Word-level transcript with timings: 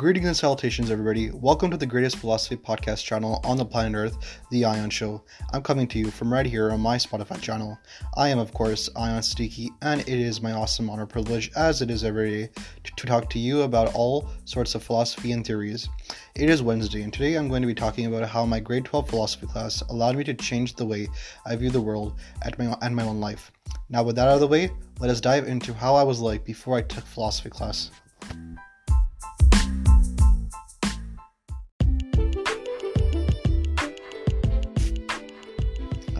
Greetings 0.00 0.28
and 0.28 0.34
salutations, 0.34 0.90
everybody. 0.90 1.30
Welcome 1.30 1.70
to 1.70 1.76
the 1.76 1.84
greatest 1.84 2.16
philosophy 2.16 2.56
podcast 2.56 3.04
channel 3.04 3.38
on 3.44 3.58
the 3.58 3.66
planet 3.66 3.94
Earth, 3.94 4.40
The 4.50 4.62
Aeiyan 4.62 4.90
Show. 4.90 5.22
I'm 5.52 5.60
coming 5.60 5.86
to 5.88 5.98
you 5.98 6.10
from 6.10 6.32
right 6.32 6.46
here 6.46 6.70
on 6.70 6.80
my 6.80 6.96
Spotify 6.96 7.38
channel. 7.38 7.78
I 8.16 8.30
am, 8.30 8.38
of 8.38 8.54
course, 8.54 8.88
Aeiyan 8.96 9.22
Sticky, 9.22 9.68
and 9.82 10.00
it 10.00 10.08
is 10.08 10.40
my 10.40 10.52
awesome 10.52 10.88
honor 10.88 11.04
privilege, 11.04 11.50
as 11.54 11.82
it 11.82 11.90
is 11.90 12.02
every 12.02 12.30
day, 12.30 12.50
to, 12.84 12.92
to 12.96 13.06
talk 13.06 13.28
to 13.28 13.38
you 13.38 13.60
about 13.60 13.94
all 13.94 14.30
sorts 14.46 14.74
of 14.74 14.82
philosophy 14.82 15.32
and 15.32 15.46
theories. 15.46 15.86
It 16.34 16.48
is 16.48 16.62
Wednesday, 16.62 17.02
and 17.02 17.12
today 17.12 17.34
I'm 17.34 17.50
going 17.50 17.60
to 17.60 17.68
be 17.68 17.74
talking 17.74 18.06
about 18.06 18.26
how 18.26 18.46
my 18.46 18.58
grade 18.58 18.86
12 18.86 19.10
philosophy 19.10 19.48
class 19.48 19.82
allowed 19.90 20.16
me 20.16 20.24
to 20.24 20.32
change 20.32 20.76
the 20.76 20.86
way 20.86 21.08
I 21.44 21.56
view 21.56 21.68
the 21.68 21.78
world 21.78 22.18
and 22.42 22.58
my, 22.58 22.74
and 22.80 22.96
my 22.96 23.02
own 23.02 23.20
life. 23.20 23.52
Now, 23.90 24.02
with 24.02 24.16
that 24.16 24.28
out 24.28 24.34
of 24.36 24.40
the 24.40 24.48
way, 24.48 24.70
let 24.98 25.10
us 25.10 25.20
dive 25.20 25.46
into 25.46 25.74
how 25.74 25.94
I 25.94 26.04
was 26.04 26.20
like 26.20 26.42
before 26.42 26.78
I 26.78 26.80
took 26.80 27.04
philosophy 27.04 27.50
class. 27.50 27.90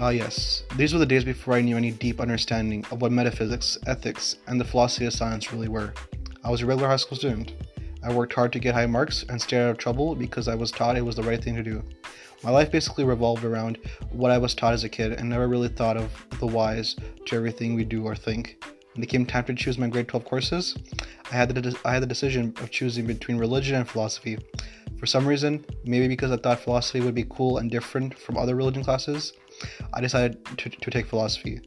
Ah, 0.02 0.08
yes. 0.08 0.62
These 0.76 0.94
were 0.94 0.98
the 0.98 1.04
days 1.04 1.24
before 1.24 1.52
I 1.52 1.60
knew 1.60 1.76
any 1.76 1.90
deep 1.90 2.22
understanding 2.22 2.86
of 2.90 3.02
what 3.02 3.12
metaphysics, 3.12 3.76
ethics, 3.86 4.36
and 4.46 4.58
the 4.58 4.64
philosophy 4.64 5.04
of 5.04 5.12
science 5.12 5.52
really 5.52 5.68
were. 5.68 5.92
I 6.42 6.50
was 6.50 6.62
a 6.62 6.66
regular 6.66 6.88
high 6.88 6.96
school 6.96 7.18
student. 7.18 7.52
I 8.02 8.10
worked 8.10 8.32
hard 8.32 8.50
to 8.54 8.58
get 8.58 8.72
high 8.72 8.86
marks 8.86 9.26
and 9.28 9.38
stay 9.38 9.60
out 9.60 9.68
of 9.68 9.76
trouble 9.76 10.14
because 10.14 10.48
I 10.48 10.54
was 10.54 10.70
taught 10.70 10.96
it 10.96 11.04
was 11.04 11.16
the 11.16 11.22
right 11.22 11.44
thing 11.44 11.54
to 11.54 11.62
do. 11.62 11.84
My 12.42 12.48
life 12.48 12.72
basically 12.72 13.04
revolved 13.04 13.44
around 13.44 13.76
what 14.10 14.30
I 14.30 14.38
was 14.38 14.54
taught 14.54 14.72
as 14.72 14.84
a 14.84 14.88
kid 14.88 15.12
and 15.12 15.28
never 15.28 15.48
really 15.48 15.68
thought 15.68 15.98
of 15.98 16.10
the 16.38 16.46
whys 16.46 16.96
to 17.26 17.36
everything 17.36 17.74
we 17.74 17.84
do 17.84 18.02
or 18.06 18.16
think. 18.16 18.64
When 18.94 19.02
it 19.02 19.10
came 19.10 19.26
time 19.26 19.44
to 19.44 19.54
choose 19.54 19.76
my 19.76 19.88
grade 19.88 20.08
12 20.08 20.24
courses, 20.24 20.78
I 21.30 21.34
had 21.34 21.50
the, 21.50 21.78
I 21.84 21.92
had 21.92 22.02
the 22.02 22.06
decision 22.06 22.54
of 22.62 22.70
choosing 22.70 23.04
between 23.04 23.36
religion 23.36 23.74
and 23.74 23.86
philosophy. 23.86 24.38
For 24.98 25.04
some 25.04 25.28
reason, 25.28 25.62
maybe 25.84 26.08
because 26.08 26.30
I 26.30 26.38
thought 26.38 26.60
philosophy 26.60 27.00
would 27.00 27.14
be 27.14 27.26
cool 27.28 27.58
and 27.58 27.70
different 27.70 28.18
from 28.18 28.38
other 28.38 28.56
religion 28.56 28.82
classes, 28.82 29.34
I 29.92 30.00
decided 30.00 30.44
to, 30.58 30.70
to 30.70 30.90
take 30.90 31.06
philosophy. 31.06 31.60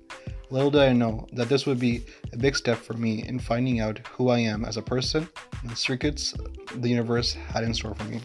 Little 0.50 0.70
did 0.70 0.82
I 0.82 0.94
know 0.94 1.28
that 1.34 1.50
this 1.50 1.66
would 1.66 1.80
be 1.80 2.06
a 2.32 2.38
big 2.38 2.56
step 2.56 2.78
for 2.78 2.94
me 2.94 3.28
in 3.28 3.40
finding 3.40 3.80
out 3.80 4.06
who 4.10 4.30
I 4.30 4.40
am 4.40 4.66
as 4.66 4.78
a 4.78 4.82
person 4.82 5.28
and 5.62 5.72
the 5.72 5.76
circuits 5.76 6.34
the 6.76 6.90
universe 6.90 7.34
had 7.34 7.64
in 7.64 7.74
store 7.74 7.96
for 7.96 8.04
me. 8.04 8.22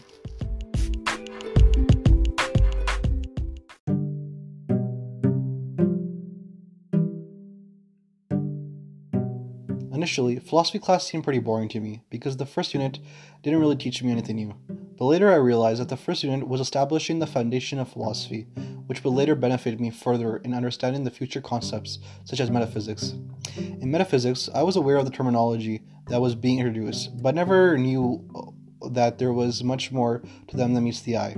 Initially, 9.91 10.39
philosophy 10.39 10.79
class 10.79 11.05
seemed 11.05 11.23
pretty 11.23 11.39
boring 11.39 11.67
to 11.69 11.79
me 11.79 12.03
because 12.09 12.37
the 12.37 12.45
first 12.45 12.73
unit 12.73 12.99
didn't 13.43 13.59
really 13.59 13.75
teach 13.75 14.01
me 14.01 14.11
anything 14.11 14.37
new. 14.37 14.55
But 14.97 15.05
later 15.05 15.31
I 15.31 15.35
realized 15.35 15.81
that 15.81 15.89
the 15.89 15.97
first 15.97 16.23
unit 16.23 16.47
was 16.47 16.61
establishing 16.61 17.19
the 17.19 17.27
foundation 17.27 17.79
of 17.79 17.91
philosophy, 17.91 18.47
which 18.89 19.03
will 19.03 19.13
later 19.13 19.35
benefit 19.35 19.79
me 19.79 19.91
further 19.91 20.37
in 20.37 20.51
understanding 20.51 21.03
the 21.03 21.11
future 21.11 21.39
concepts 21.39 21.99
such 22.25 22.39
as 22.39 22.49
metaphysics. 22.49 23.13
In 23.55 23.91
metaphysics, 23.91 24.49
I 24.55 24.63
was 24.63 24.75
aware 24.75 24.97
of 24.97 25.05
the 25.05 25.11
terminology 25.11 25.83
that 26.07 26.19
was 26.19 26.33
being 26.33 26.57
introduced, 26.57 27.21
but 27.21 27.35
never 27.35 27.77
knew 27.77 28.27
that 28.89 29.19
there 29.19 29.31
was 29.31 29.63
much 29.63 29.91
more 29.91 30.23
to 30.47 30.57
them 30.57 30.73
than 30.73 30.85
meets 30.85 31.01
the 31.01 31.17
eye. 31.17 31.35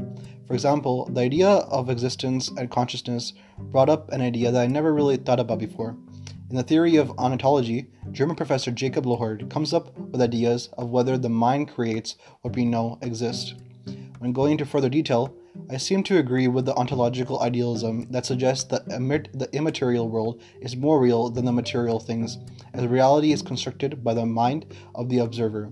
For 0.48 0.54
example, 0.54 1.10
the 1.12 1.20
idea 1.20 1.50
of 1.50 1.90
existence 1.90 2.48
and 2.48 2.72
consciousness 2.72 3.34
brought 3.58 3.90
up 3.90 4.10
an 4.14 4.22
idea 4.22 4.50
that 4.50 4.62
I 4.62 4.68
never 4.68 4.94
really 4.94 5.18
thought 5.18 5.42
about 5.42 5.60
before. 5.60 5.98
In 6.50 6.56
the 6.56 6.64
theory 6.64 6.96
of 6.96 7.12
ontology, 7.20 7.88
German 8.14 8.38
professor 8.38 8.72
Jacob 8.72 9.06
Lorhard 9.06 9.50
comes 9.50 9.74
up 9.74 9.98
with 9.98 10.22
ideas 10.22 10.70
of 10.78 10.90
whether 10.90 11.18
the 11.18 11.28
mind 11.28 11.68
creates 11.68 12.16
what 12.44 12.56
we 12.56 12.64
know 12.64 12.98
exists. 13.02 13.56
When 14.20 14.32
going 14.32 14.54
into 14.54 14.66
further 14.66 14.88
detail, 14.90 15.36
I 15.70 15.78
seem 15.78 16.04
to 16.04 16.18
agree 16.18 16.48
with 16.48 16.66
the 16.66 16.76
ontological 16.76 17.42
idealism 17.42 18.08
that 18.12 18.26
suggests 18.26 18.66
that 18.66 18.86
the 18.88 19.50
immaterial 19.54 20.10
world 20.10 20.42
is 20.62 20.76
more 20.76 21.00
real 21.00 21.30
than 21.30 21.46
the 21.46 21.52
material 21.52 22.00
things, 22.00 22.38
as 22.74 22.86
reality 22.88 23.32
is 23.32 23.42
constructed 23.42 24.04
by 24.04 24.14
the 24.14 24.26
mind 24.26 24.66
of 24.96 25.08
the 25.08 25.20
observer. 25.20 25.72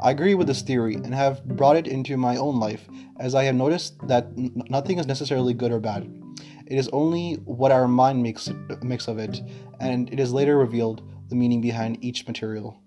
I 0.00 0.10
agree 0.10 0.34
with 0.34 0.46
this 0.46 0.62
theory 0.62 0.94
and 0.94 1.14
have 1.14 1.44
brought 1.44 1.76
it 1.76 1.86
into 1.86 2.16
my 2.16 2.36
own 2.36 2.58
life, 2.58 2.88
as 3.20 3.34
I 3.34 3.44
have 3.44 3.54
noticed 3.54 3.94
that 4.08 4.26
n- 4.36 4.64
nothing 4.68 4.98
is 4.98 5.06
necessarily 5.06 5.54
good 5.54 5.72
or 5.72 5.80
bad. 5.80 6.10
It 6.66 6.76
is 6.76 6.88
only 6.88 7.34
what 7.44 7.72
our 7.72 7.86
mind 7.86 8.22
makes, 8.22 8.50
makes 8.82 9.06
of 9.06 9.18
it, 9.18 9.40
and 9.80 10.12
it 10.12 10.18
is 10.18 10.32
later 10.32 10.58
revealed 10.58 11.02
the 11.28 11.36
meaning 11.36 11.60
behind 11.60 12.04
each 12.04 12.26
material. 12.26 12.80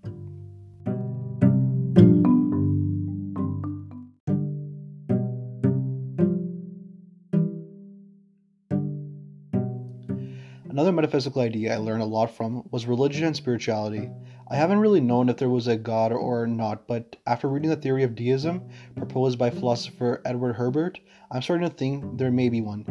Another 10.70 10.92
metaphysical 10.92 11.42
idea 11.42 11.74
I 11.74 11.78
learned 11.78 12.00
a 12.00 12.06
lot 12.06 12.30
from 12.30 12.62
was 12.70 12.86
religion 12.86 13.24
and 13.24 13.34
spirituality. 13.34 14.08
I 14.48 14.54
haven't 14.54 14.78
really 14.78 15.00
known 15.00 15.28
if 15.28 15.36
there 15.36 15.48
was 15.50 15.66
a 15.66 15.76
god 15.76 16.12
or 16.12 16.46
not, 16.46 16.86
but 16.86 17.16
after 17.26 17.48
reading 17.48 17.70
the 17.70 17.76
theory 17.76 18.04
of 18.04 18.14
deism 18.14 18.62
proposed 18.94 19.36
by 19.36 19.50
philosopher 19.50 20.22
Edward 20.24 20.52
Herbert, 20.52 21.00
I'm 21.32 21.42
starting 21.42 21.68
to 21.68 21.74
think 21.74 22.16
there 22.16 22.30
may 22.30 22.48
be 22.48 22.60
one. 22.60 22.84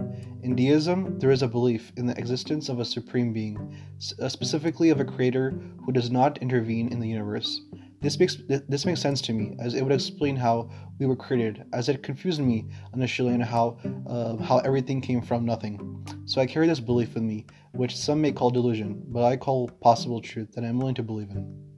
In 0.44 0.58
deism, 0.58 1.20
there 1.20 1.32
is 1.32 1.42
a 1.42 1.48
belief 1.48 1.94
in 1.96 2.06
the 2.06 2.18
existence 2.18 2.68
of 2.68 2.82
a 2.82 2.86
supreme 2.86 3.32
being, 3.32 3.78
specifically 3.98 4.90
of 4.90 5.00
a 5.00 5.06
creator 5.06 5.52
who 5.86 5.94
does 5.94 6.12
not 6.12 6.38
intervene 6.40 6.92
in 6.92 7.00
the 7.00 7.08
universe. 7.08 7.62
This 8.02 8.18
makes 8.18 8.38
this 8.48 8.86
makes 8.86 9.02
sense 9.02 9.20
to 9.24 9.34
me, 9.34 9.58
as 9.60 9.74
it 9.74 9.84
would 9.84 9.92
explain 9.92 10.38
how 10.38 10.70
we 11.00 11.06
were 11.06 11.18
created, 11.18 11.66
as 11.74 11.90
it 11.90 12.02
confused 12.02 12.40
me 12.40 12.66
initially 12.94 13.34
on 13.34 13.42
how 13.42 13.78
uh, 14.08 14.38
how 14.38 14.60
everything 14.60 15.02
came 15.02 15.22
from 15.22 15.46
nothing. 15.46 16.06
So 16.24 16.40
I 16.40 16.46
carry 16.46 16.66
this 16.68 16.80
belief 16.80 17.14
with 17.14 17.24
me, 17.24 17.46
which 17.74 17.98
some 17.98 18.22
may 18.22 18.32
call 18.32 18.52
delusion, 18.52 19.04
but 19.08 19.24
I 19.24 19.36
call 19.36 19.68
possible 19.68 20.22
truth 20.22 20.54
that 20.54 20.64
I'm 20.64 20.80
willing 20.80 20.96
to 20.96 21.04
believe 21.04 21.30
in. 21.30 21.70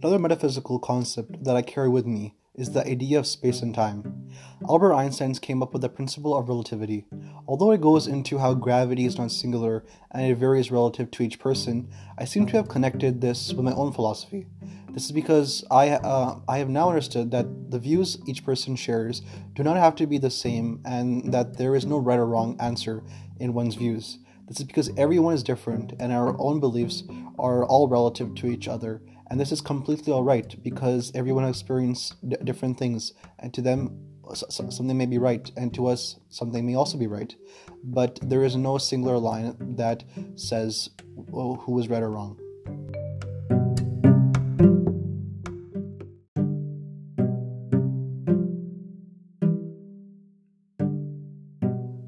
Another 0.00 0.18
metaphysical 0.20 0.78
concept 0.78 1.42
that 1.42 1.56
I 1.56 1.62
carry 1.62 1.88
with 1.88 2.06
me 2.06 2.36
is 2.54 2.70
the 2.70 2.86
idea 2.86 3.18
of 3.18 3.26
space 3.26 3.62
and 3.62 3.74
time. 3.74 4.19
Albert 4.68 4.94
Einstein 4.94 5.34
came 5.34 5.62
up 5.62 5.72
with 5.72 5.82
the 5.82 5.88
principle 5.88 6.36
of 6.36 6.48
relativity. 6.48 7.06
Although 7.46 7.72
it 7.72 7.80
goes 7.80 8.06
into 8.06 8.38
how 8.38 8.54
gravity 8.54 9.06
is 9.06 9.18
not 9.18 9.30
singular 9.30 9.84
and 10.10 10.30
it 10.30 10.36
varies 10.36 10.70
relative 10.70 11.10
to 11.12 11.22
each 11.22 11.38
person, 11.38 11.88
I 12.18 12.24
seem 12.24 12.46
to 12.46 12.56
have 12.56 12.68
connected 12.68 13.20
this 13.20 13.52
with 13.52 13.64
my 13.64 13.72
own 13.72 13.92
philosophy. 13.92 14.46
This 14.90 15.04
is 15.04 15.12
because 15.12 15.64
I, 15.70 15.90
uh, 15.90 16.40
I 16.48 16.58
have 16.58 16.68
now 16.68 16.88
understood 16.88 17.30
that 17.30 17.70
the 17.70 17.78
views 17.78 18.18
each 18.26 18.44
person 18.44 18.76
shares 18.76 19.22
do 19.54 19.62
not 19.62 19.76
have 19.76 19.94
to 19.96 20.06
be 20.06 20.18
the 20.18 20.30
same 20.30 20.80
and 20.84 21.32
that 21.32 21.56
there 21.56 21.74
is 21.74 21.86
no 21.86 21.98
right 21.98 22.18
or 22.18 22.26
wrong 22.26 22.56
answer 22.60 23.02
in 23.38 23.54
one's 23.54 23.76
views. 23.76 24.18
This 24.48 24.58
is 24.58 24.66
because 24.66 24.90
everyone 24.96 25.34
is 25.34 25.44
different 25.44 25.92
and 26.00 26.12
our 26.12 26.36
own 26.40 26.58
beliefs 26.58 27.04
are 27.38 27.64
all 27.64 27.88
relative 27.88 28.34
to 28.36 28.48
each 28.48 28.66
other 28.66 29.00
and 29.30 29.38
this 29.38 29.52
is 29.52 29.60
completely 29.60 30.12
all 30.12 30.24
right 30.24 30.60
because 30.62 31.12
everyone 31.14 31.44
experiences 31.44 32.16
d- 32.26 32.36
different 32.42 32.76
things, 32.78 33.12
and 33.38 33.54
to 33.54 33.62
them, 33.62 33.96
something 34.34 34.96
may 34.96 35.06
be 35.06 35.18
right, 35.18 35.50
and 35.56 35.72
to 35.74 35.86
us, 35.86 36.16
something 36.28 36.66
may 36.66 36.74
also 36.74 36.98
be 36.98 37.06
right. 37.06 37.34
But 37.82 38.18
there 38.22 38.44
is 38.44 38.56
no 38.56 38.78
singular 38.78 39.18
line 39.18 39.56
that 39.76 40.04
says 40.36 40.90
oh, 41.32 41.56
who 41.56 41.78
is 41.78 41.88
right 41.88 42.02
or 42.02 42.10
wrong. 42.10 42.36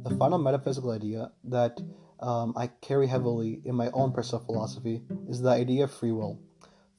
The 0.04 0.16
final 0.18 0.38
metaphysical 0.38 0.90
idea 0.90 1.32
that 1.44 1.80
um, 2.20 2.54
I 2.56 2.68
carry 2.80 3.08
heavily 3.08 3.60
in 3.64 3.74
my 3.74 3.90
own 3.92 4.12
personal 4.12 4.44
philosophy 4.44 5.02
is 5.28 5.42
the 5.42 5.50
idea 5.50 5.84
of 5.84 5.92
free 5.92 6.12
will. 6.12 6.38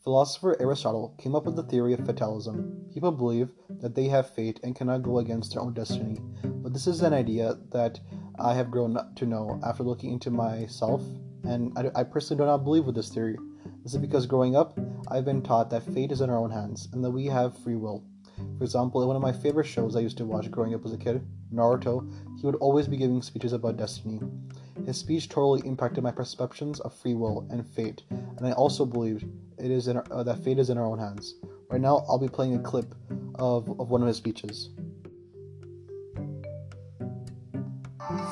Philosopher 0.04 0.58
Aristotle 0.60 1.16
came 1.18 1.34
up 1.34 1.46
with 1.46 1.56
the 1.56 1.64
theory 1.64 1.94
of 1.94 2.06
fatalism. 2.06 2.88
People 2.94 3.12
believe 3.12 3.50
that 3.82 3.96
they 3.96 4.08
have 4.08 4.30
fate 4.30 4.60
and 4.64 4.76
cannot 4.76 5.04
go 5.04 5.20
against 5.20 5.54
their 5.54 5.62
own 5.62 5.74
destiny, 5.74 6.20
but 6.44 6.74
this 6.74 6.88
is 6.88 7.02
an 7.02 7.14
idea 7.14 7.58
that 7.72 8.00
I 8.40 8.54
have 8.54 8.72
grown 8.72 8.98
to 9.16 9.26
know 9.26 9.60
after 9.64 9.84
looking 9.84 10.12
into 10.12 10.32
myself, 10.32 11.04
and 11.44 11.72
I, 11.78 11.92
I 11.96 12.04
personally 12.04 12.42
do 12.42 12.46
not 12.46 12.64
believe 12.64 12.86
with 12.86 12.96
this 12.96 13.10
theory. 13.10 13.38
This 13.84 13.94
is 13.94 14.00
because 14.00 14.26
growing 14.26 14.56
up, 14.56 14.80
I've 15.10 15.26
been 15.26 15.42
taught 15.42 15.70
that 15.70 15.84
fate 15.94 16.12
is 16.12 16.22
in 16.22 16.30
our 16.30 16.38
own 16.38 16.52
hands 16.52 16.88
and 16.94 17.04
that 17.04 17.12
we 17.12 17.26
have 17.26 17.58
free 17.58 17.76
will. 17.76 18.04
For 18.58 18.64
example, 18.64 19.02
in 19.02 19.08
one 19.08 19.16
of 19.16 19.22
my 19.22 19.32
favorite 19.32 19.68
shows 19.68 19.96
I 19.96 20.00
used 20.00 20.18
to 20.18 20.26
watch 20.26 20.50
growing 20.50 20.74
up 20.74 20.86
as 20.86 20.94
a 20.94 20.98
kid, 20.98 21.26
Naruto, 21.54 22.10
he 22.40 22.46
would 22.46 22.56
always 22.56 22.88
be 22.88 22.98
giving 22.98 23.22
speeches 23.22 23.54
about 23.54 23.78
destiny. 23.78 24.20
His 24.86 24.98
speech 24.98 25.30
totally 25.30 25.68
impacted 25.68 26.04
my 26.04 26.12
perceptions 26.12 26.80
of 26.80 26.94
free 26.94 27.14
will 27.14 27.48
and 27.52 27.68
fate, 27.68 28.04
and 28.10 28.48
I 28.48 28.54
also 28.54 28.86
believed 28.86 29.26
it 29.58 29.70
is 29.70 29.88
in 29.88 29.98
our, 29.98 30.06
uh, 30.12 30.24
that 30.24 30.44
fate 30.44 30.60
is 30.60 30.70
in 30.70 30.78
our 30.78 30.86
own 30.86 31.00
hands. 31.00 31.36
Right 31.70 31.82
now, 31.82 32.06
I'll 32.08 32.20
be 32.20 32.28
playing 32.28 32.56
a 32.56 32.60
clip 32.60 32.96
of, 33.36 33.70
of 33.80 33.90
one 33.90 34.02
of 34.02 34.08
his 34.08 34.18
speeches. 34.18 34.70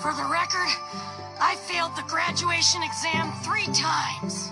For 0.02 0.14
the 0.14 0.28
record, 0.32 0.70
I 1.40 1.56
failed 1.68 1.96
the 1.96 2.04
graduation 2.08 2.82
exam 2.84 3.32
three 3.44 3.66
times. 3.74 4.52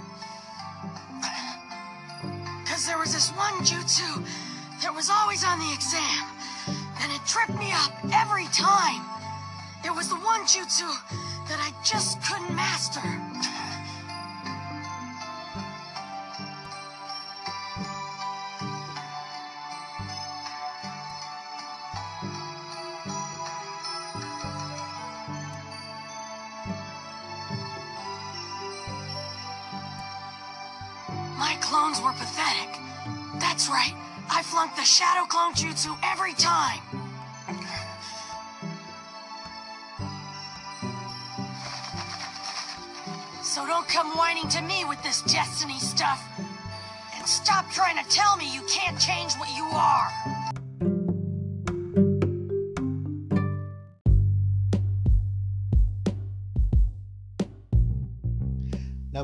Because 2.64 2.88
there 2.88 2.98
was 2.98 3.14
this 3.14 3.30
one 3.32 3.64
jutsu 3.66 4.26
that 4.82 4.94
was 4.94 5.10
always 5.10 5.44
on 5.44 5.60
the 5.60 5.74
exam, 5.74 6.26
and 7.02 7.12
it 7.12 7.22
tripped 7.28 7.58
me 7.60 7.72
up 7.72 7.94
every 8.14 8.46
time. 8.54 9.06
It 9.84 9.94
was 9.94 10.10
the 10.10 10.16
one 10.16 10.42
jutsu 10.42 10.90
that 11.50 11.60
I 11.60 11.74
just 11.84 12.22
couldn't 12.24 12.56
master. 12.56 13.29
Clones 32.00 32.02
were 32.02 32.26
pathetic. 32.26 32.80
That's 33.40 33.70
right, 33.70 33.94
I 34.30 34.44
flunked 34.44 34.76
the 34.76 34.84
Shadow 34.84 35.26
Clone 35.26 35.54
Jutsu 35.54 35.98
every 36.04 36.34
time. 36.34 36.80
So 43.44 43.66
don't 43.66 43.88
come 43.88 44.16
whining 44.18 44.48
to 44.50 44.62
me 44.62 44.86
with 44.86 45.02
this 45.04 45.22
destiny 45.24 45.80
stuff. 45.80 46.24
And 47.18 47.28
stop 47.28 47.70
trying 47.72 47.98
to 48.04 48.10
tell 48.10 48.38
me 48.38 48.54
you 48.54 48.62
can't 48.70 49.00
change 49.00 49.34
what 49.36 49.50
you 49.56 49.66
are. 49.66 50.39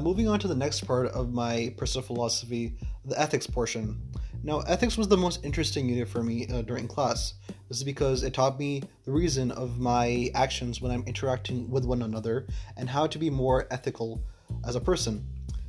Moving 0.05 0.27
on 0.27 0.39
to 0.39 0.47
the 0.47 0.53
next 0.53 0.81
part 0.81 1.07
of 1.07 1.33
my 1.33 1.73
personal 1.77 2.05
philosophy, 2.05 2.75
the 3.05 3.19
ethics 3.19 3.47
portion. 3.47 3.99
Now, 4.43 4.59
ethics 4.59 4.99
was 4.99 5.07
the 5.07 5.17
most 5.17 5.43
interesting 5.43 5.89
unit 5.89 6.07
for 6.07 6.21
me 6.21 6.45
uh, 6.47 6.61
during 6.61 6.87
class. 6.87 7.33
This 7.69 7.77
is 7.77 7.83
because 7.83 8.21
it 8.21 8.31
taught 8.31 8.59
me 8.59 8.83
the 9.05 9.11
reason 9.11 9.49
of 9.49 9.79
my 9.79 10.29
actions 10.35 10.79
when 10.79 10.91
I'm 10.91 11.03
interacting 11.07 11.71
with 11.71 11.85
one 11.85 12.03
another 12.03 12.45
and 12.77 12.87
how 12.87 13.07
to 13.07 13.17
be 13.17 13.31
more 13.31 13.65
ethical 13.71 14.21
as 14.63 14.75
a 14.75 14.79
person. 14.79 15.27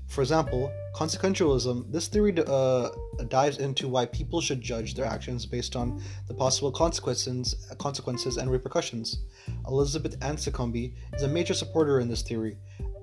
For 0.09 0.21
example, 0.21 0.73
consequentialism, 0.95 1.91
this 1.91 2.07
theory 2.07 2.35
uh, 2.47 2.91
dives 3.29 3.59
into 3.59 3.89
why 3.89 4.07
people 4.07 4.41
should 4.41 4.61
judge 4.61 4.95
their 4.95 5.05
actions 5.05 5.45
based 5.47 5.75
on 5.75 6.01
the 6.29 6.35
possible 6.35 6.71
consequences, 6.71 7.67
consequences 7.79 8.37
and 8.37 8.51
repercussions. 8.51 9.19
Elizabeth 9.67 10.19
Anscombe 10.21 10.95
is 11.15 11.23
a 11.23 11.29
major 11.29 11.55
supporter 11.55 12.01
in 12.01 12.09
this 12.09 12.23
theory. 12.23 12.57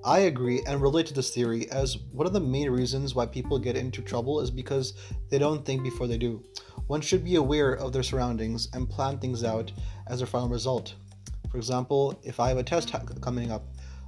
I 0.04 0.18
agree 0.20 0.62
and 0.66 0.82
relate 0.82 1.06
to 1.06 1.14
this 1.14 1.30
theory 1.30 1.70
as 1.70 1.96
one 2.12 2.26
of 2.26 2.34
the 2.34 2.40
main 2.40 2.68
reasons 2.68 3.14
why 3.14 3.24
people 3.24 3.58
get 3.58 3.74
into 3.74 4.02
trouble 4.02 4.40
is 4.40 4.50
because 4.50 4.92
they 5.30 5.38
don't 5.38 5.64
think 5.64 5.82
before 5.82 6.06
they 6.06 6.18
do. 6.18 6.42
One 6.88 7.00
should 7.00 7.24
be 7.24 7.36
aware 7.36 7.72
of 7.72 7.94
their 7.94 8.02
surroundings 8.02 8.68
and 8.74 8.88
plan 8.88 9.18
things 9.18 9.44
out 9.44 9.72
as 10.08 10.18
their 10.18 10.26
final 10.26 10.50
result. 10.50 10.94
For 11.50 11.56
example, 11.56 12.20
if 12.22 12.38
I 12.38 12.50
have 12.50 12.58
a 12.58 12.62
test 12.62 12.90
ha- 12.90 13.00
coming 13.22 13.50
up, 13.50 13.64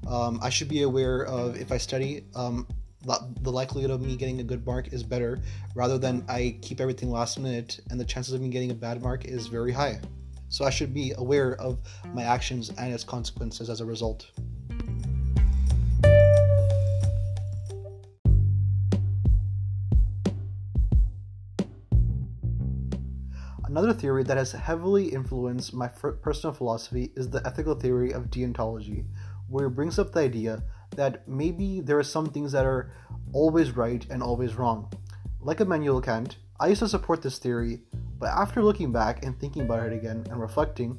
um, 0.06 0.38
I 0.42 0.50
should 0.50 0.68
be 0.68 0.82
aware 0.82 1.24
of 1.24 1.56
if 1.56 1.72
I 1.72 1.78
study, 1.78 2.26
um, 2.34 2.68
the 3.40 3.52
likelihood 3.52 3.90
of 3.90 4.02
me 4.02 4.16
getting 4.16 4.40
a 4.40 4.44
good 4.44 4.66
mark 4.66 4.92
is 4.92 5.02
better 5.02 5.40
rather 5.74 5.96
than 5.96 6.26
I 6.28 6.58
keep 6.60 6.82
everything 6.82 7.10
last 7.10 7.38
minute 7.38 7.80
and 7.88 7.98
the 7.98 8.04
chances 8.04 8.34
of 8.34 8.42
me 8.42 8.50
getting 8.50 8.70
a 8.70 8.74
bad 8.74 9.00
mark 9.00 9.24
is 9.24 9.46
very 9.46 9.72
high. 9.72 10.00
So 10.50 10.66
I 10.66 10.70
should 10.70 10.92
be 10.92 11.14
aware 11.16 11.58
of 11.58 11.78
my 12.12 12.24
actions 12.24 12.70
and 12.76 12.92
its 12.92 13.04
consequences 13.04 13.70
as 13.70 13.80
a 13.80 13.86
result. 13.86 14.30
Another 23.76 23.92
theory 23.92 24.22
that 24.22 24.38
has 24.38 24.52
heavily 24.52 25.08
influenced 25.08 25.74
my 25.74 25.86
personal 25.86 26.54
philosophy 26.54 27.12
is 27.14 27.28
the 27.28 27.46
ethical 27.46 27.74
theory 27.74 28.10
of 28.10 28.30
deontology, 28.30 29.04
where 29.50 29.66
it 29.66 29.72
brings 29.72 29.98
up 29.98 30.12
the 30.12 30.20
idea 30.20 30.62
that 30.96 31.28
maybe 31.28 31.82
there 31.82 31.98
are 31.98 32.02
some 32.02 32.24
things 32.24 32.52
that 32.52 32.64
are 32.64 32.90
always 33.34 33.76
right 33.76 34.06
and 34.08 34.22
always 34.22 34.54
wrong. 34.54 34.90
Like 35.42 35.60
Immanuel 35.60 36.00
Kant, 36.00 36.38
I 36.58 36.68
used 36.68 36.78
to 36.78 36.88
support 36.88 37.20
this 37.20 37.38
theory, 37.38 37.82
but 38.18 38.30
after 38.30 38.62
looking 38.62 38.92
back 38.92 39.22
and 39.22 39.38
thinking 39.38 39.60
about 39.60 39.84
it 39.84 39.92
again 39.92 40.24
and 40.30 40.40
reflecting, 40.40 40.98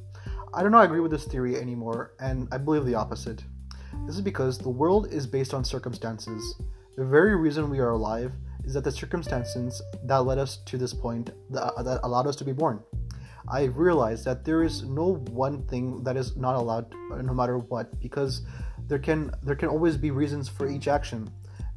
I 0.54 0.62
do 0.62 0.70
not 0.70 0.86
agree 0.86 1.00
with 1.00 1.10
this 1.10 1.26
theory 1.26 1.60
anymore, 1.60 2.14
and 2.20 2.48
I 2.52 2.60
believe 2.60 2.86
the 2.86 2.94
opposite. 2.94 3.44
This 4.06 4.18
is 4.18 4.22
because 4.22 4.60
the 4.60 4.70
world 4.70 5.12
is 5.12 5.26
based 5.26 5.56
on 5.56 5.64
circumstances. 5.64 6.54
The 6.96 7.06
very 7.06 7.36
reason 7.36 7.72
we 7.72 7.80
are 7.80 7.90
alive 7.90 8.34
is 8.68 8.74
that 8.74 8.84
the 8.84 8.92
circumstances 8.92 9.82
that 10.04 10.18
led 10.18 10.38
us 10.38 10.58
to 10.66 10.78
this 10.78 10.94
point 10.94 11.32
that, 11.50 11.74
that 11.84 12.02
allowed 12.04 12.28
us 12.28 12.36
to 12.36 12.44
be 12.44 12.52
born. 12.52 12.84
I 13.48 13.64
realized 13.64 14.26
that 14.26 14.44
there 14.44 14.62
is 14.62 14.84
no 14.84 15.16
one 15.32 15.64
thing 15.68 16.04
that 16.04 16.18
is 16.18 16.36
not 16.36 16.56
allowed 16.56 16.94
no 17.10 17.34
matter 17.34 17.60
what 17.60 17.98
because 18.02 18.42
there 18.88 19.00
can 19.00 19.32
there 19.42 19.56
can 19.56 19.70
always 19.70 19.96
be 19.96 20.12
reasons 20.12 20.50
for 20.50 20.68
each 20.68 20.90
action. 20.90 21.30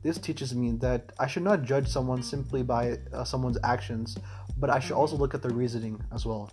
This 0.02 0.19
teaches 0.19 0.52
me 0.52 0.72
that 0.81 1.12
I 1.19 1.28
should 1.28 1.44
not 1.44 1.62
judge 1.62 1.87
someone 1.87 2.22
simply 2.22 2.64
by 2.64 2.98
uh, 3.12 3.22
someone's 3.22 3.58
actions, 3.62 4.16
but 4.58 4.69
I 4.69 4.81
should 4.81 4.96
also 4.96 5.16
look 5.16 5.32
at 5.34 5.42
their 5.42 5.52
reasoning 5.52 6.02
as 6.12 6.26
well. 6.26 6.50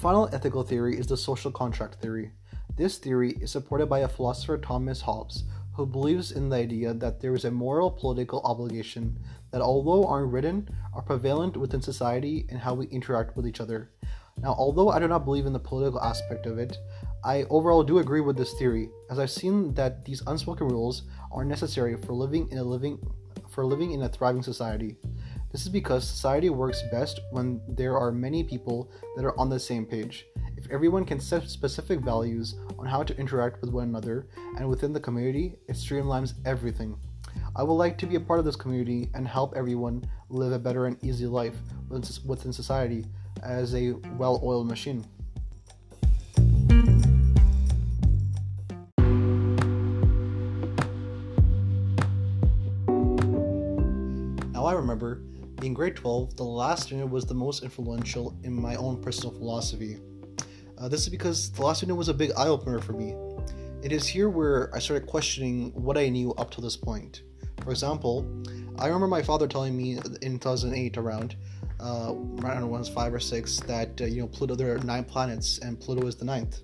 Final 0.00 0.30
ethical 0.32 0.62
theory 0.62 0.98
is 0.98 1.06
the 1.06 1.16
social 1.16 1.52
contract 1.52 1.96
theory. 1.96 2.30
This 2.74 2.96
theory 2.96 3.32
is 3.32 3.50
supported 3.50 3.90
by 3.90 3.98
a 3.98 4.08
philosopher 4.08 4.56
Thomas 4.56 5.02
Hobbes, 5.02 5.44
who 5.76 5.84
believes 5.84 6.32
in 6.32 6.48
the 6.48 6.56
idea 6.56 6.94
that 6.94 7.20
there 7.20 7.34
is 7.34 7.44
a 7.44 7.50
moral 7.50 7.90
political 7.90 8.40
obligation 8.40 9.18
that, 9.50 9.60
although 9.60 10.08
unwritten, 10.14 10.70
are 10.94 11.02
prevalent 11.02 11.54
within 11.54 11.82
society 11.82 12.46
and 12.48 12.58
how 12.58 12.72
we 12.72 12.86
interact 12.86 13.36
with 13.36 13.46
each 13.46 13.60
other. 13.60 13.90
Now, 14.38 14.54
although 14.56 14.88
I 14.88 15.00
do 15.00 15.06
not 15.06 15.26
believe 15.26 15.44
in 15.44 15.52
the 15.52 15.58
political 15.58 16.00
aspect 16.00 16.46
of 16.46 16.58
it, 16.58 16.78
I 17.22 17.42
overall 17.50 17.84
do 17.84 17.98
agree 17.98 18.22
with 18.22 18.38
this 18.38 18.54
theory, 18.54 18.88
as 19.10 19.18
I've 19.18 19.30
seen 19.30 19.74
that 19.74 20.06
these 20.06 20.22
unspoken 20.26 20.68
rules 20.68 21.02
are 21.30 21.44
necessary 21.44 21.98
for 21.98 22.14
living 22.14 22.50
in 22.50 22.56
a 22.56 22.64
living 22.64 22.98
for 23.50 23.66
living 23.66 23.90
in 23.90 24.02
a 24.02 24.08
thriving 24.08 24.42
society. 24.42 24.96
This 25.52 25.62
is 25.62 25.68
because 25.68 26.06
society 26.06 26.48
works 26.48 26.84
best 26.92 27.18
when 27.32 27.60
there 27.66 27.98
are 27.98 28.12
many 28.12 28.44
people 28.44 28.88
that 29.16 29.24
are 29.24 29.36
on 29.36 29.50
the 29.50 29.58
same 29.58 29.84
page. 29.84 30.26
If 30.56 30.70
everyone 30.70 31.04
can 31.04 31.18
set 31.18 31.50
specific 31.50 31.98
values 32.00 32.54
on 32.78 32.86
how 32.86 33.02
to 33.02 33.18
interact 33.18 33.60
with 33.60 33.70
one 33.70 33.88
another 33.88 34.28
and 34.56 34.68
within 34.68 34.92
the 34.92 35.00
community, 35.00 35.56
it 35.66 35.72
streamlines 35.72 36.34
everything. 36.44 36.96
I 37.56 37.64
would 37.64 37.74
like 37.74 37.98
to 37.98 38.06
be 38.06 38.14
a 38.14 38.20
part 38.20 38.38
of 38.38 38.44
this 38.44 38.54
community 38.54 39.10
and 39.14 39.26
help 39.26 39.54
everyone 39.56 40.08
live 40.28 40.52
a 40.52 40.58
better 40.58 40.86
and 40.86 40.96
easy 41.02 41.26
life 41.26 41.56
within 41.88 42.52
society 42.52 43.06
as 43.42 43.74
a 43.74 43.94
well 44.18 44.40
oiled 44.44 44.68
machine. 44.68 45.04
Now 54.52 54.66
I 54.66 54.74
remember 54.74 55.22
in 55.62 55.74
grade 55.74 55.96
12, 55.96 56.36
the 56.36 56.44
last 56.44 56.90
unit 56.90 57.08
was 57.08 57.24
the 57.24 57.34
most 57.34 57.62
influential 57.62 58.36
in 58.44 58.52
my 58.52 58.76
own 58.76 59.00
personal 59.00 59.32
philosophy. 59.32 59.98
Uh, 60.78 60.88
this 60.88 61.02
is 61.02 61.08
because 61.08 61.50
the 61.52 61.62
last 61.62 61.82
unit 61.82 61.96
was 61.96 62.08
a 62.08 62.14
big 62.14 62.32
eye 62.36 62.48
opener 62.48 62.80
for 62.80 62.92
me. 62.92 63.14
It 63.82 63.92
is 63.92 64.06
here 64.06 64.30
where 64.30 64.74
I 64.74 64.78
started 64.78 65.06
questioning 65.06 65.72
what 65.74 65.98
I 65.98 66.08
knew 66.08 66.32
up 66.34 66.50
to 66.52 66.60
this 66.60 66.76
point. 66.76 67.22
For 67.62 67.70
example, 67.70 68.26
I 68.78 68.86
remember 68.86 69.06
my 69.06 69.22
father 69.22 69.46
telling 69.46 69.76
me 69.76 69.98
in 70.22 70.38
2008 70.38 70.96
around, 70.96 71.36
uh, 71.78 72.14
around 72.14 72.68
when 72.68 72.78
I 72.78 72.78
was 72.78 72.88
five 72.88 73.12
or 73.12 73.20
six, 73.20 73.60
that 73.60 74.00
uh, 74.00 74.04
you 74.04 74.22
know 74.22 74.28
Pluto 74.28 74.54
there 74.54 74.74
are 74.74 74.78
nine 74.78 75.04
planets 75.04 75.58
and 75.58 75.78
Pluto 75.78 76.06
is 76.06 76.16
the 76.16 76.24
ninth. 76.24 76.60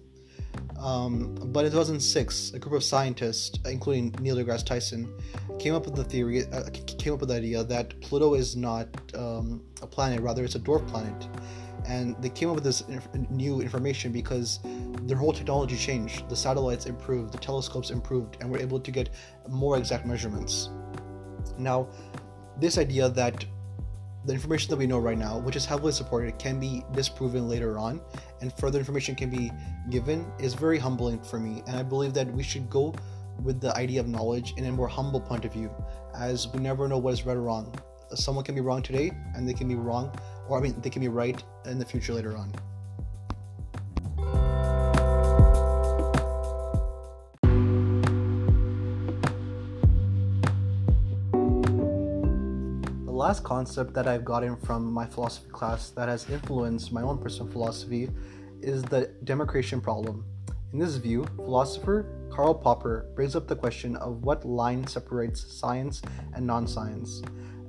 Um, 0.78 1.34
but 1.46 1.64
in 1.64 1.72
2006, 1.72 2.52
a 2.52 2.58
group 2.58 2.74
of 2.74 2.84
scientists, 2.84 3.58
including 3.64 4.14
Neil 4.20 4.36
deGrasse 4.36 4.64
Tyson, 4.64 5.12
came 5.58 5.74
up 5.74 5.86
with 5.86 5.96
the 5.96 6.04
theory, 6.04 6.44
uh, 6.52 6.64
came 6.98 7.14
up 7.14 7.20
with 7.20 7.30
the 7.30 7.36
idea 7.36 7.64
that 7.64 8.00
Pluto 8.00 8.34
is 8.34 8.56
not 8.56 8.88
um, 9.14 9.62
a 9.82 9.86
planet, 9.86 10.20
rather 10.20 10.44
it's 10.44 10.54
a 10.54 10.60
dwarf 10.60 10.86
planet. 10.86 11.28
And 11.86 12.16
they 12.20 12.28
came 12.28 12.48
up 12.48 12.56
with 12.56 12.64
this 12.64 12.82
inf- 12.82 13.14
new 13.30 13.60
information 13.60 14.12
because 14.12 14.58
their 15.02 15.16
whole 15.16 15.32
technology 15.32 15.76
changed. 15.76 16.28
The 16.28 16.36
satellites 16.36 16.86
improved, 16.86 17.32
the 17.32 17.38
telescopes 17.38 17.90
improved, 17.90 18.36
and 18.40 18.50
we're 18.50 18.58
able 18.58 18.80
to 18.80 18.90
get 18.90 19.10
more 19.48 19.78
exact 19.78 20.04
measurements. 20.04 20.70
Now, 21.58 21.88
this 22.58 22.78
idea 22.78 23.08
that 23.10 23.44
the 24.26 24.32
information 24.32 24.70
that 24.70 24.76
we 24.76 24.86
know 24.86 24.98
right 24.98 25.16
now, 25.16 25.38
which 25.38 25.54
is 25.54 25.64
heavily 25.64 25.92
supported, 25.92 26.36
can 26.38 26.58
be 26.58 26.84
disproven 26.92 27.48
later 27.48 27.78
on, 27.78 28.00
and 28.40 28.52
further 28.58 28.78
information 28.78 29.14
can 29.14 29.30
be 29.30 29.52
given, 29.88 30.26
is 30.40 30.52
very 30.52 30.78
humbling 30.78 31.22
for 31.22 31.38
me. 31.38 31.62
And 31.68 31.76
I 31.76 31.84
believe 31.84 32.12
that 32.14 32.30
we 32.32 32.42
should 32.42 32.68
go 32.68 32.92
with 33.42 33.60
the 33.60 33.74
idea 33.76 34.00
of 34.00 34.08
knowledge 34.08 34.54
in 34.56 34.66
a 34.66 34.72
more 34.72 34.88
humble 34.88 35.20
point 35.20 35.44
of 35.44 35.52
view, 35.52 35.70
as 36.16 36.48
we 36.48 36.58
never 36.58 36.88
know 36.88 36.98
what 36.98 37.14
is 37.14 37.24
right 37.24 37.36
or 37.36 37.42
wrong. 37.42 37.72
someone 38.14 38.44
can 38.44 38.54
be 38.54 38.60
wrong 38.60 38.82
today 38.82 39.10
and 39.34 39.48
they 39.48 39.54
can 39.54 39.68
be 39.68 39.74
wrong, 39.74 40.16
or 40.48 40.58
I 40.58 40.60
mean, 40.60 40.80
they 40.80 40.90
can 40.90 41.00
be 41.00 41.08
right 41.08 41.42
in 41.64 41.78
the 41.78 41.84
future 41.84 42.14
later 42.14 42.36
on. 42.36 42.52
Last 53.16 53.42
concept 53.42 53.94
that 53.94 54.06
I've 54.06 54.26
gotten 54.26 54.56
from 54.56 54.92
my 54.92 55.06
philosophy 55.06 55.48
class 55.48 55.88
that 55.90 56.06
has 56.06 56.28
influenced 56.28 56.92
my 56.92 57.00
own 57.00 57.16
personal 57.16 57.50
philosophy 57.50 58.10
is 58.60 58.82
the 58.82 59.10
demarcation 59.24 59.80
problem. 59.80 60.26
In 60.74 60.78
this 60.78 60.96
view, 60.96 61.24
philosopher 61.36 62.28
Karl 62.30 62.52
Popper 62.52 63.06
brings 63.14 63.34
up 63.34 63.48
the 63.48 63.56
question 63.56 63.96
of 63.96 64.22
what 64.22 64.44
line 64.44 64.86
separates 64.86 65.40
science 65.50 66.02
and 66.34 66.46
non 66.46 66.66
science, 66.66 67.22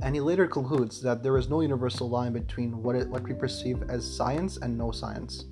and 0.04 0.14
he 0.14 0.20
later 0.20 0.48
concludes 0.48 1.02
that 1.02 1.24
there 1.24 1.38
is 1.38 1.48
no 1.48 1.62
universal 1.62 2.10
line 2.10 2.34
between 2.34 2.84
what, 2.84 2.98
it, 2.98 3.08
what 3.08 3.24
we 3.24 3.34
perceive 3.34 3.90
as 3.90 4.04
science 4.06 4.58
and 4.58 4.78
no 4.78 4.92
science. 4.92 5.46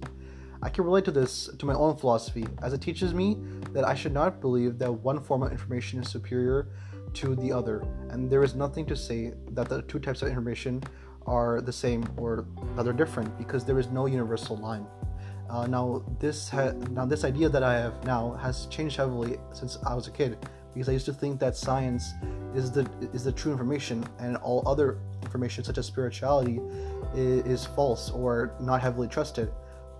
I 0.62 0.68
can 0.70 0.84
relate 0.84 1.06
to 1.06 1.12
this 1.12 1.50
to 1.58 1.66
my 1.66 1.74
own 1.74 1.96
philosophy, 1.96 2.46
as 2.62 2.74
it 2.74 2.82
teaches 2.82 3.14
me 3.14 3.38
that 3.72 3.88
I 3.88 3.96
should 3.96 4.14
not 4.14 4.42
believe 4.42 4.78
that 4.80 4.92
one 4.92 5.24
form 5.24 5.44
of 5.44 5.54
information 5.54 6.02
is 6.02 6.10
superior 6.10 6.68
to 7.16 7.36
the 7.36 7.52
other, 7.52 7.86
and 8.10 8.30
there 8.30 8.44
is 8.44 8.56
nothing 8.56 8.86
to 8.86 8.96
say 8.96 9.34
that 9.52 9.70
the 9.70 9.82
two 9.84 10.00
types 10.00 10.22
of 10.22 10.28
information 10.28 10.84
are 11.26 11.62
the 11.62 11.74
same 11.74 12.08
or 12.18 12.46
that 12.76 12.84
they're 12.84 12.94
different 12.94 13.36
because 13.38 13.66
there 13.66 13.80
is 13.80 13.90
no 13.90 14.06
universal 14.06 14.58
line. 14.58 14.86
Uh, 15.50 15.68
now 15.68 16.04
this 16.20 16.50
ha- 16.50 16.74
now 16.92 17.06
this 17.06 17.24
idea 17.24 17.48
that 17.50 17.64
I 17.64 17.74
have 17.76 18.04
now 18.04 18.34
has 18.34 18.66
changed 18.68 18.98
heavily 18.98 19.38
since 19.54 19.78
I 19.86 19.94
was 19.94 20.08
a 20.08 20.12
kid 20.12 20.38
because 20.74 20.90
I 20.90 20.92
used 20.92 21.06
to 21.06 21.14
think 21.14 21.40
that 21.40 21.56
science 21.56 22.14
is 22.56 22.72
the 22.72 22.90
is 23.14 23.24
the 23.24 23.32
true 23.32 23.52
information 23.52 24.06
and 24.20 24.38
all 24.38 24.64
other 24.68 25.00
information 25.24 25.64
such 25.64 25.78
as 25.78 25.86
spirituality 25.86 26.60
is, 27.16 27.46
is 27.46 27.66
false 27.66 28.10
or 28.12 28.56
not 28.60 28.82
heavily 28.82 29.08
trusted. 29.08 29.52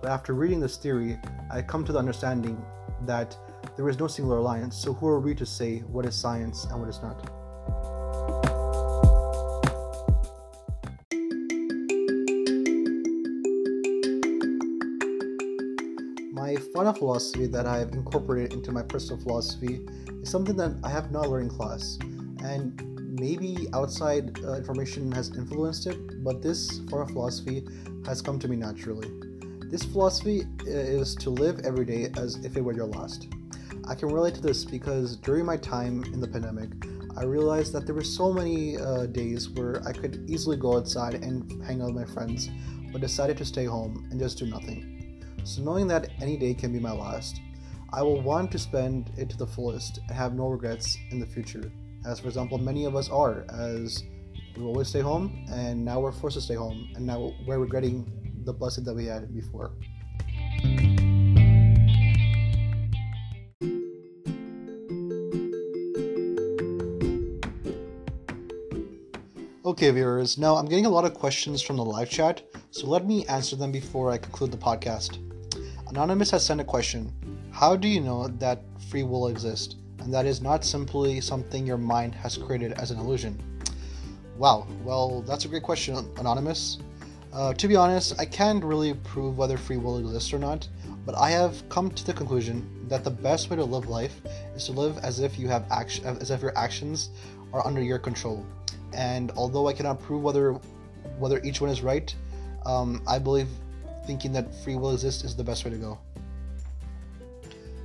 But 0.02 0.10
after 0.10 0.34
reading 0.34 0.60
this 0.60 0.76
theory, 0.76 1.18
I 1.50 1.62
come 1.62 1.84
to 1.84 1.92
the 1.92 1.98
understanding 1.98 2.62
that 3.06 3.36
there 3.76 3.88
is 3.90 3.98
no 3.98 4.06
singular 4.06 4.38
alliance. 4.38 4.76
So 4.76 4.94
who 4.94 5.06
are 5.06 5.20
we 5.20 5.34
to 5.34 5.44
say 5.44 5.80
what 5.80 6.06
is 6.06 6.14
science 6.14 6.64
and 6.64 6.80
what 6.80 6.88
is 6.88 7.02
not? 7.02 7.22
My 16.32 16.56
final 16.72 16.92
philosophy 16.92 17.46
that 17.48 17.66
I 17.66 17.78
have 17.78 17.92
incorporated 17.92 18.54
into 18.54 18.72
my 18.72 18.82
personal 18.82 19.20
philosophy 19.22 19.80
is 20.22 20.30
something 20.30 20.56
that 20.56 20.74
I 20.82 20.88
have 20.88 21.10
not 21.10 21.28
learned 21.28 21.50
in 21.50 21.56
class, 21.56 21.98
and 22.42 22.80
maybe 23.20 23.68
outside 23.74 24.38
uh, 24.44 24.54
information 24.54 25.10
has 25.12 25.36
influenced 25.36 25.86
it, 25.86 26.22
but 26.24 26.42
this 26.42 26.80
form 26.88 27.02
of 27.02 27.10
philosophy 27.10 27.66
has 28.06 28.22
come 28.22 28.38
to 28.38 28.48
me 28.48 28.56
naturally. 28.56 29.10
This 29.68 29.82
philosophy 29.82 30.44
uh, 30.66 30.70
is 30.70 31.14
to 31.16 31.30
live 31.30 31.60
every 31.64 31.84
day 31.84 32.10
as 32.16 32.36
if 32.44 32.56
it 32.56 32.62
were 32.62 32.74
your 32.74 32.86
last. 32.86 33.28
I 33.88 33.94
can 33.94 34.08
relate 34.08 34.34
to 34.34 34.40
this 34.40 34.64
because 34.64 35.16
during 35.16 35.44
my 35.44 35.56
time 35.56 36.02
in 36.12 36.20
the 36.20 36.26
pandemic, 36.26 36.70
I 37.16 37.22
realized 37.22 37.72
that 37.72 37.86
there 37.86 37.94
were 37.94 38.02
so 38.02 38.32
many 38.32 38.76
uh, 38.76 39.06
days 39.06 39.48
where 39.48 39.80
I 39.86 39.92
could 39.92 40.28
easily 40.28 40.56
go 40.56 40.76
outside 40.76 41.14
and 41.14 41.62
hang 41.64 41.80
out 41.80 41.94
with 41.94 42.08
my 42.08 42.12
friends, 42.12 42.50
but 42.90 43.00
decided 43.00 43.38
to 43.38 43.44
stay 43.44 43.64
home 43.64 44.08
and 44.10 44.18
just 44.18 44.38
do 44.38 44.46
nothing. 44.46 45.22
So, 45.44 45.62
knowing 45.62 45.86
that 45.86 46.10
any 46.20 46.36
day 46.36 46.52
can 46.52 46.72
be 46.72 46.80
my 46.80 46.90
last, 46.90 47.40
I 47.92 48.02
will 48.02 48.20
want 48.20 48.50
to 48.52 48.58
spend 48.58 49.12
it 49.16 49.30
to 49.30 49.36
the 49.36 49.46
fullest 49.46 49.98
and 49.98 50.10
have 50.10 50.34
no 50.34 50.48
regrets 50.48 50.98
in 51.12 51.20
the 51.20 51.26
future. 51.26 51.70
As, 52.04 52.18
for 52.18 52.26
example, 52.26 52.58
many 52.58 52.86
of 52.86 52.96
us 52.96 53.08
are, 53.08 53.46
as 53.50 54.02
we 54.56 54.64
always 54.64 54.88
stay 54.88 55.00
home, 55.00 55.46
and 55.48 55.84
now 55.84 56.00
we're 56.00 56.10
forced 56.10 56.34
to 56.34 56.42
stay 56.42 56.54
home, 56.54 56.90
and 56.96 57.06
now 57.06 57.32
we're 57.46 57.60
regretting 57.60 58.42
the 58.44 58.52
blessing 58.52 58.82
that 58.84 58.94
we 58.94 59.06
had 59.06 59.32
before. 59.32 59.70
Okay, 69.76 69.90
viewers, 69.90 70.38
now 70.38 70.56
I'm 70.56 70.64
getting 70.64 70.86
a 70.86 70.90
lot 70.90 71.04
of 71.04 71.12
questions 71.12 71.60
from 71.60 71.76
the 71.76 71.84
live 71.84 72.08
chat, 72.08 72.40
so 72.70 72.86
let 72.86 73.04
me 73.04 73.26
answer 73.26 73.56
them 73.56 73.70
before 73.70 74.10
I 74.10 74.16
conclude 74.16 74.50
the 74.50 74.56
podcast. 74.56 75.18
Anonymous 75.90 76.30
has 76.30 76.46
sent 76.46 76.62
a 76.62 76.64
question 76.64 77.12
How 77.52 77.76
do 77.76 77.86
you 77.86 78.00
know 78.00 78.26
that 78.38 78.62
free 78.88 79.02
will 79.02 79.28
exists 79.28 79.76
and 79.98 80.14
that 80.14 80.24
is 80.24 80.40
not 80.40 80.64
simply 80.64 81.20
something 81.20 81.66
your 81.66 81.76
mind 81.76 82.14
has 82.14 82.38
created 82.38 82.72
as 82.78 82.90
an 82.90 82.98
illusion? 82.98 83.38
Wow, 84.38 84.66
well, 84.82 85.20
that's 85.20 85.44
a 85.44 85.48
great 85.48 85.62
question, 85.62 86.10
Anonymous. 86.16 86.78
Uh, 87.30 87.52
to 87.52 87.68
be 87.68 87.76
honest, 87.76 88.18
I 88.18 88.24
can't 88.24 88.64
really 88.64 88.94
prove 88.94 89.36
whether 89.36 89.58
free 89.58 89.76
will 89.76 89.98
exists 89.98 90.32
or 90.32 90.38
not, 90.38 90.66
but 91.04 91.14
I 91.18 91.28
have 91.32 91.68
come 91.68 91.90
to 91.90 92.06
the 92.06 92.14
conclusion 92.14 92.88
that 92.88 93.04
the 93.04 93.10
best 93.10 93.50
way 93.50 93.56
to 93.56 93.64
live 93.64 93.90
life 93.90 94.22
is 94.54 94.64
to 94.64 94.72
live 94.72 94.96
as 95.02 95.20
if 95.20 95.38
you 95.38 95.48
have 95.48 95.66
as 95.70 96.30
if 96.30 96.40
your 96.40 96.56
actions 96.56 97.10
are 97.52 97.66
under 97.66 97.82
your 97.82 97.98
control 97.98 98.46
and 98.96 99.30
although 99.36 99.68
I 99.68 99.72
cannot 99.72 100.02
prove 100.02 100.22
whether 100.22 100.52
whether 101.18 101.40
each 101.44 101.60
one 101.60 101.70
is 101.70 101.82
right, 101.82 102.14
um, 102.64 103.02
I 103.06 103.18
believe 103.18 103.48
thinking 104.06 104.32
that 104.32 104.52
free 104.62 104.76
will 104.76 104.92
exists 104.92 105.22
is 105.24 105.36
the 105.36 105.44
best 105.44 105.64
way 105.64 105.70
to 105.70 105.76
go. 105.76 105.98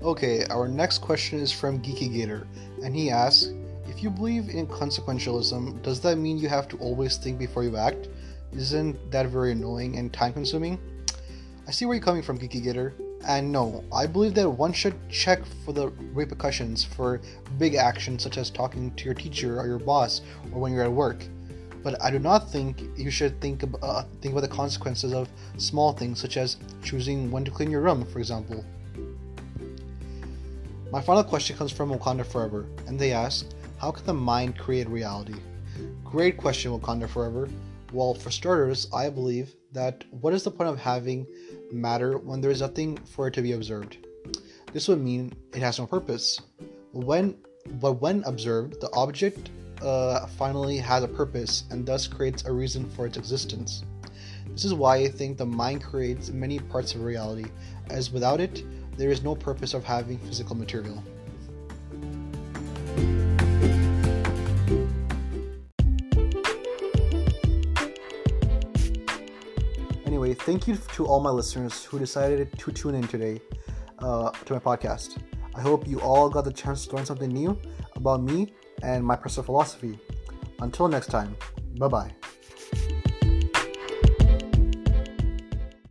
Okay, 0.01 0.45
our 0.45 0.67
next 0.67 0.99
question 0.99 1.39
is 1.39 1.51
from 1.51 1.79
Geeky 1.79 2.11
Gator, 2.11 2.47
and 2.83 2.95
he 2.95 3.11
asks, 3.11 3.53
if 3.87 4.01
you 4.01 4.09
believe 4.09 4.49
in 4.49 4.65
consequentialism, 4.65 5.81
does 5.83 5.99
that 6.01 6.17
mean 6.17 6.37
you 6.37 6.49
have 6.49 6.67
to 6.69 6.77
always 6.77 7.17
think 7.17 7.37
before 7.37 7.63
you 7.63 7.77
act? 7.77 8.07
Isn't 8.53 9.11
that 9.11 9.27
very 9.27 9.51
annoying 9.51 9.97
and 9.97 10.11
time 10.11 10.33
consuming? 10.33 10.79
I 11.67 11.71
see 11.71 11.85
where 11.85 11.95
you're 11.95 12.03
coming 12.03 12.23
from, 12.23 12.39
Geeky 12.39 12.63
Gator. 12.63 12.93
And 13.27 13.51
no, 13.51 13.83
I 13.93 14.07
believe 14.07 14.33
that 14.35 14.49
one 14.49 14.73
should 14.73 14.95
check 15.09 15.41
for 15.63 15.73
the 15.73 15.89
repercussions 16.13 16.83
for 16.83 17.21
big 17.59 17.75
actions 17.75 18.23
such 18.23 18.37
as 18.37 18.49
talking 18.49 18.91
to 18.95 19.05
your 19.05 19.13
teacher 19.13 19.59
or 19.59 19.67
your 19.67 19.79
boss 19.79 20.21
or 20.51 20.59
when 20.59 20.73
you're 20.73 20.83
at 20.83 20.91
work. 20.91 21.23
But 21.83 22.01
I 22.01 22.11
do 22.11 22.19
not 22.19 22.49
think 22.49 22.81
you 22.95 23.11
should 23.11 23.39
think 23.41 23.63
about, 23.63 23.83
uh, 23.83 24.03
think 24.21 24.33
about 24.33 24.41
the 24.41 24.55
consequences 24.55 25.13
of 25.13 25.29
small 25.57 25.93
things 25.93 26.19
such 26.19 26.37
as 26.37 26.57
choosing 26.83 27.31
when 27.31 27.43
to 27.45 27.51
clean 27.51 27.71
your 27.71 27.81
room, 27.81 28.05
for 28.05 28.19
example. 28.19 28.63
My 30.91 31.01
final 31.01 31.23
question 31.23 31.55
comes 31.57 31.71
from 31.71 31.89
Wakanda 31.89 32.25
Forever, 32.25 32.65
and 32.85 32.99
they 32.99 33.13
ask, 33.13 33.45
How 33.77 33.91
can 33.91 34.05
the 34.05 34.13
mind 34.13 34.57
create 34.57 34.89
reality? 34.89 35.35
Great 36.03 36.37
question, 36.37 36.71
Wakanda 36.71 37.09
Forever. 37.09 37.49
Well, 37.93 38.13
for 38.13 38.29
starters, 38.29 38.87
I 38.93 39.09
believe 39.09 39.55
that 39.71 40.03
what 40.11 40.33
is 40.33 40.43
the 40.43 40.51
point 40.51 40.69
of 40.69 40.79
having 40.79 41.25
matter 41.71 42.17
when 42.17 42.41
there 42.41 42.51
is 42.51 42.61
nothing 42.61 42.97
for 42.97 43.27
it 43.27 43.33
to 43.35 43.41
be 43.41 43.53
observed? 43.53 43.97
This 44.73 44.87
would 44.87 45.01
mean 45.01 45.33
it 45.53 45.61
has 45.61 45.79
no 45.79 45.85
purpose. 45.85 46.39
When, 46.91 47.37
but 47.79 47.93
when 47.93 48.23
observed, 48.23 48.79
the 48.81 48.91
object 48.93 49.49
uh, 49.81 50.27
finally 50.27 50.77
has 50.77 51.03
a 51.03 51.07
purpose 51.07 51.63
and 51.71 51.85
thus 51.85 52.07
creates 52.07 52.45
a 52.45 52.51
reason 52.51 52.89
for 52.89 53.05
its 53.05 53.17
existence. 53.17 53.83
This 54.49 54.65
is 54.65 54.73
why 54.73 54.97
I 54.97 55.07
think 55.07 55.37
the 55.37 55.45
mind 55.45 55.83
creates 55.83 56.29
many 56.29 56.59
parts 56.59 56.93
of 56.93 57.03
reality, 57.03 57.45
as 57.89 58.11
without 58.11 58.41
it, 58.41 58.63
there 58.97 59.09
is 59.09 59.23
no 59.23 59.35
purpose 59.35 59.73
of 59.73 59.83
having 59.83 60.17
physical 60.19 60.55
material. 60.55 61.01
Thank 70.41 70.67
you 70.67 70.75
to 70.75 71.05
all 71.05 71.19
my 71.19 71.29
listeners 71.29 71.83
who 71.83 71.99
decided 71.99 72.57
to 72.57 72.71
tune 72.71 72.95
in 72.95 73.07
today 73.07 73.39
uh, 73.99 74.31
to 74.31 74.53
my 74.53 74.59
podcast. 74.59 75.21
I 75.55 75.61
hope 75.61 75.87
you 75.87 75.99
all 76.01 76.29
got 76.29 76.45
the 76.45 76.53
chance 76.53 76.87
to 76.87 76.95
learn 76.95 77.05
something 77.05 77.29
new 77.29 77.59
about 77.95 78.23
me 78.23 78.53
and 78.81 79.05
my 79.05 79.15
personal 79.15 79.45
philosophy. 79.45 79.99
Until 80.59 80.87
next 80.87 81.07
time, 81.07 81.35
bye 81.77 81.87
bye. 81.87 82.11